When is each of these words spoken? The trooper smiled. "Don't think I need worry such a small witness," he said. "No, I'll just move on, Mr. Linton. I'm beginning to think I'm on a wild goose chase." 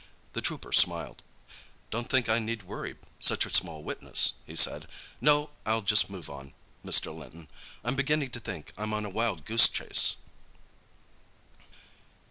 The 0.33 0.41
trooper 0.41 0.71
smiled. 0.73 1.21
"Don't 1.91 2.09
think 2.09 2.27
I 2.27 2.39
need 2.39 2.63
worry 2.63 2.95
such 3.19 3.45
a 3.45 3.51
small 3.51 3.83
witness," 3.83 4.33
he 4.47 4.55
said. 4.55 4.87
"No, 5.21 5.51
I'll 5.63 5.83
just 5.83 6.09
move 6.09 6.27
on, 6.27 6.55
Mr. 6.83 7.13
Linton. 7.15 7.47
I'm 7.83 7.95
beginning 7.95 8.31
to 8.31 8.39
think 8.39 8.73
I'm 8.79 8.95
on 8.95 9.05
a 9.05 9.11
wild 9.11 9.45
goose 9.45 9.67
chase." 9.69 10.15